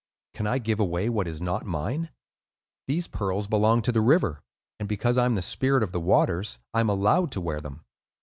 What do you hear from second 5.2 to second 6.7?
am the Spirit of the Waters,